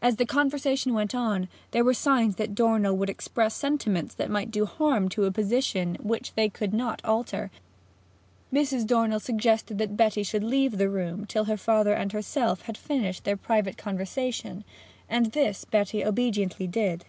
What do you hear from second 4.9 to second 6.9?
to a position which they could